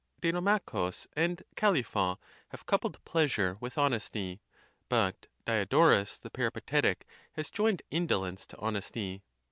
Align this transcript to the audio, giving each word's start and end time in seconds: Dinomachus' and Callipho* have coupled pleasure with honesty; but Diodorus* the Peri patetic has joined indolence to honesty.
Dinomachus' 0.19 1.05
and 1.13 1.43
Callipho* 1.55 2.17
have 2.49 2.65
coupled 2.65 2.97
pleasure 3.05 3.57
with 3.59 3.77
honesty; 3.77 4.41
but 4.89 5.27
Diodorus* 5.45 6.17
the 6.17 6.31
Peri 6.31 6.49
patetic 6.51 7.03
has 7.33 7.51
joined 7.51 7.83
indolence 7.91 8.47
to 8.47 8.57
honesty. 8.57 9.21